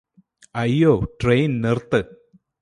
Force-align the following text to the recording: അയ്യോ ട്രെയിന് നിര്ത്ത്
അയ്യോ 0.55 0.93
ട്രെയിന് 1.21 1.63
നിര്ത്ത് 1.63 2.01